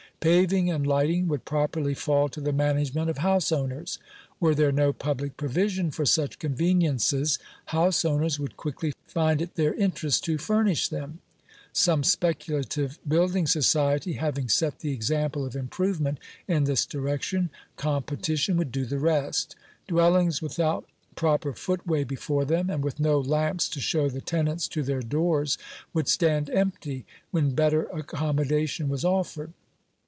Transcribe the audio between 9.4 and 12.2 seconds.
it their interest to furnish them. Some